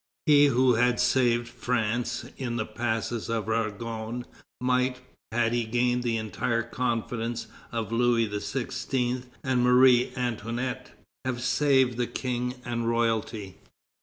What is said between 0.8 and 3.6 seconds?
saved France in the Passes of